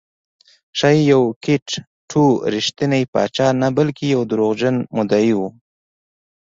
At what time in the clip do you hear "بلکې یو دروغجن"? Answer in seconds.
3.77-4.75